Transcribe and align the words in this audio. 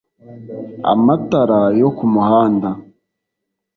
amatara 0.91 1.61
yo 1.81 1.89
kumuhanda 1.97 2.69